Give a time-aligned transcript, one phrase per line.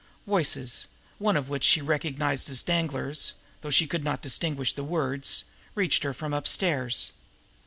[0.25, 0.87] Voices,
[1.19, 5.43] one of which she recognized as Danglar's, though she could not distinguish the words,
[5.75, 7.11] reached her from upstairs.